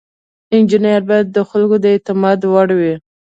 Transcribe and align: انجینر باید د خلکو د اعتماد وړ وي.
انجینر 0.55 1.01
باید 1.09 1.27
د 1.31 1.37
خلکو 1.49 1.75
د 1.83 1.85
اعتماد 1.93 2.39
وړ 2.45 2.69
وي. 2.79 2.93